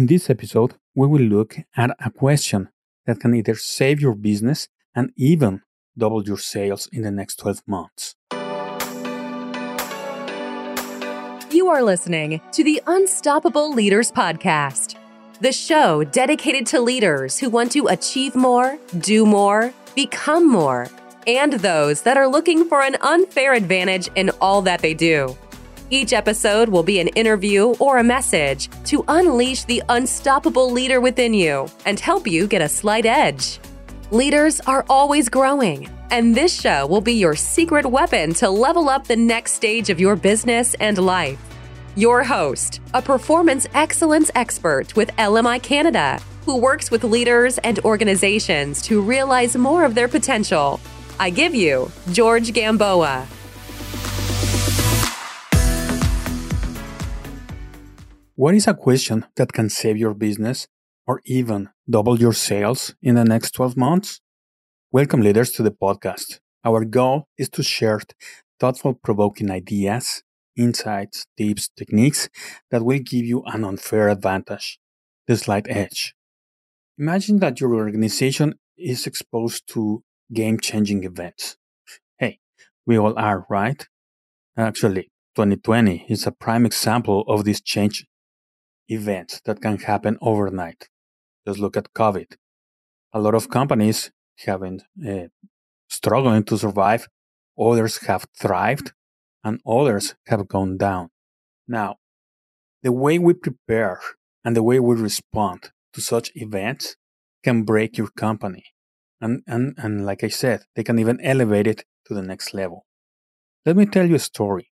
[0.00, 2.70] In this episode, we will look at a question
[3.04, 5.60] that can either save your business and even
[5.94, 8.14] double your sales in the next 12 months.
[11.50, 14.96] You are listening to the Unstoppable Leaders Podcast,
[15.42, 20.88] the show dedicated to leaders who want to achieve more, do more, become more,
[21.26, 25.36] and those that are looking for an unfair advantage in all that they do.
[25.92, 31.34] Each episode will be an interview or a message to unleash the unstoppable leader within
[31.34, 33.58] you and help you get a slight edge.
[34.12, 39.04] Leaders are always growing, and this show will be your secret weapon to level up
[39.08, 41.40] the next stage of your business and life.
[41.96, 48.80] Your host, a performance excellence expert with LMI Canada, who works with leaders and organizations
[48.82, 50.78] to realize more of their potential.
[51.18, 53.26] I give you George Gamboa.
[58.40, 60.66] What is a question that can save your business
[61.06, 64.22] or even double your sales in the next 12 months?
[64.90, 66.40] Welcome, leaders, to the podcast.
[66.64, 68.00] Our goal is to share
[68.58, 70.22] thoughtful, provoking ideas,
[70.56, 72.30] insights, tips, techniques
[72.70, 74.78] that will give you an unfair advantage,
[75.26, 76.14] the slight edge.
[76.96, 81.58] Imagine that your organization is exposed to game changing events.
[82.16, 82.38] Hey,
[82.86, 83.86] we all are, right?
[84.56, 88.06] Actually, 2020 is a prime example of this change
[88.90, 90.88] events that can happen overnight.
[91.46, 92.36] Just look at COVID.
[93.12, 94.10] A lot of companies
[94.46, 95.28] have been uh,
[95.88, 97.08] struggling to survive.
[97.58, 98.92] Others have thrived
[99.44, 101.10] and others have gone down.
[101.66, 101.96] Now,
[102.82, 104.00] the way we prepare
[104.44, 106.96] and the way we respond to such events
[107.42, 108.64] can break your company.
[109.20, 112.86] And, and, and like I said, they can even elevate it to the next level.
[113.66, 114.70] Let me tell you a story.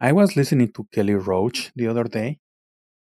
[0.00, 2.38] I was listening to Kelly Roach the other day,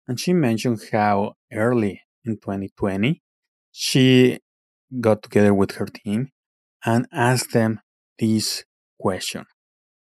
[0.10, 3.22] and she mentioned how early in 2020
[3.72, 4.40] she
[5.00, 6.30] got together with her team
[6.84, 7.80] and asked them
[8.18, 8.64] this
[9.00, 9.46] question.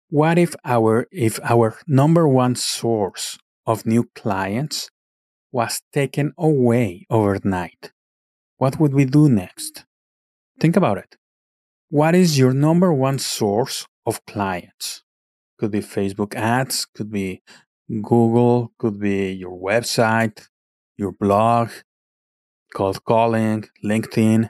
[0.09, 4.89] What if our if our number one source of new clients
[5.51, 7.91] was taken away overnight
[8.57, 9.85] what would we do next?
[10.59, 11.15] Think about it.
[11.89, 15.03] What is your number one source of clients?
[15.59, 17.41] Could be facebook ads could be
[17.89, 20.47] Google, could be your website,
[20.97, 21.69] your blog,
[22.75, 24.49] cold calling, LinkedIn.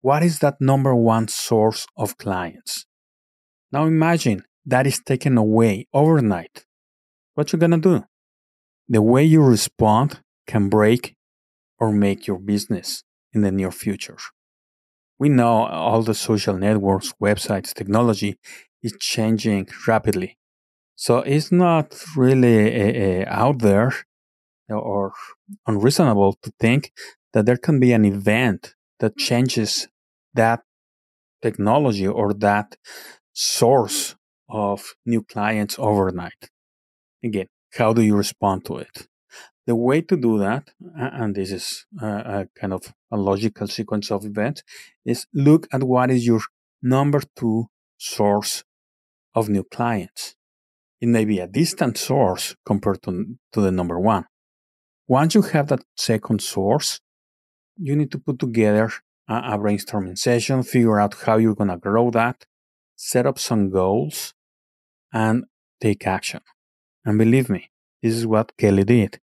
[0.00, 2.86] What is that number one source of clients?
[3.72, 6.64] Now imagine that is taken away overnight.
[7.34, 8.04] What you gonna do?
[8.88, 11.16] The way you respond can break
[11.78, 13.02] or make your business
[13.32, 14.18] in the near future.
[15.18, 18.38] We know all the social networks, websites, technology
[18.82, 20.36] is changing rapidly.
[21.04, 23.92] So it's not really uh, out there
[24.68, 25.12] or
[25.66, 26.92] unreasonable to think
[27.32, 29.88] that there can be an event that changes
[30.34, 30.60] that
[31.42, 32.76] technology or that
[33.32, 34.14] source
[34.48, 36.50] of new clients overnight.
[37.24, 39.08] Again, how do you respond to it?
[39.66, 44.24] The way to do that, and this is a, kind of a logical sequence of
[44.24, 44.62] events,
[45.04, 46.42] is look at what is your
[46.80, 47.66] number two
[47.98, 48.62] source
[49.34, 50.36] of new clients.
[51.02, 54.26] It may be a distant source compared to, to the number one.
[55.08, 57.00] Once you have that second source,
[57.76, 58.88] you need to put together
[59.28, 62.46] a, a brainstorming session, figure out how you're going to grow that,
[62.94, 64.32] set up some goals,
[65.12, 65.46] and
[65.80, 66.40] take action.
[67.04, 67.70] And believe me,
[68.00, 69.18] this is what Kelly did.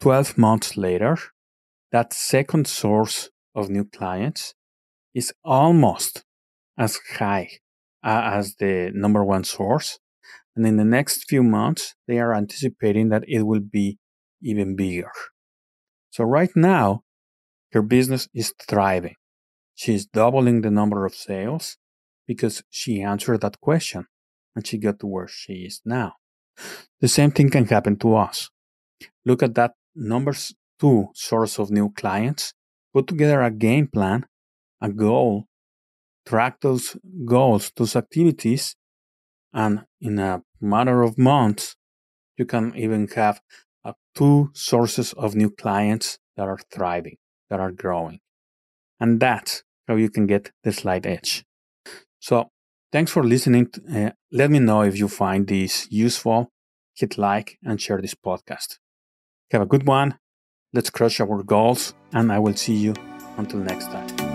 [0.00, 1.16] 12 months later,
[1.92, 4.52] that second source of new clients
[5.14, 6.26] is almost
[6.76, 7.48] as high
[8.04, 9.98] uh, as the number one source
[10.56, 13.98] and in the next few months, they are anticipating that it will be
[14.42, 15.12] even bigger.
[16.10, 17.02] So right now,
[17.72, 19.16] her business is thriving.
[19.74, 21.76] She's doubling the number of sales
[22.26, 24.06] because she answered that question
[24.54, 26.14] and she got to where she is now.
[27.00, 28.48] The same thing can happen to us.
[29.26, 32.54] Look at that numbers two source of new clients,
[32.94, 34.24] put together a game plan,
[34.80, 35.46] a goal,
[36.26, 38.76] track those goals, those activities,
[39.52, 41.76] and in a matter of months,
[42.36, 43.40] you can even have
[43.84, 47.16] uh, two sources of new clients that are thriving,
[47.50, 48.20] that are growing.
[49.00, 51.44] And that's how you can get the slight edge.
[52.18, 52.50] So
[52.92, 53.68] thanks for listening.
[53.92, 56.50] Uh, let me know if you find this useful.
[56.94, 58.78] Hit like and share this podcast.
[59.50, 60.18] Have a good one.
[60.72, 62.94] Let's crush our goals, and I will see you
[63.36, 64.26] until next time.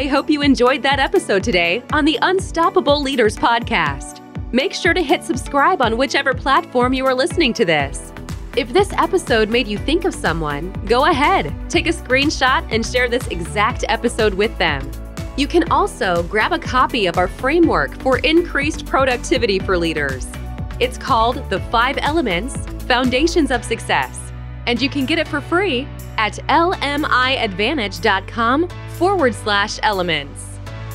[0.00, 4.22] I hope you enjoyed that episode today on the Unstoppable Leaders Podcast.
[4.50, 8.10] Make sure to hit subscribe on whichever platform you are listening to this.
[8.56, 13.10] If this episode made you think of someone, go ahead, take a screenshot and share
[13.10, 14.90] this exact episode with them.
[15.36, 20.26] You can also grab a copy of our framework for increased productivity for leaders.
[20.80, 22.56] It's called The Five Elements
[22.86, 24.32] Foundations of Success,
[24.66, 25.86] and you can get it for free
[26.18, 30.46] at lmiadvantage.com forward slash elements.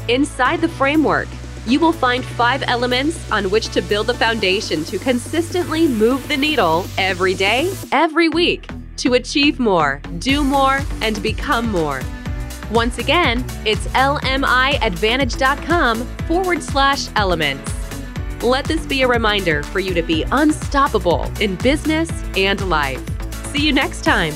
[0.08, 1.28] Inside the framework,
[1.66, 6.38] you will find five elements on which to build the foundation to consistently move the
[6.38, 12.02] needle every day, every week to achieve more, do more, and become more.
[12.72, 17.72] Once again, it's lmiadvantage.com forward slash elements.
[18.42, 23.00] Let this be a reminder for you to be unstoppable in business and life.
[23.52, 24.34] See you next time.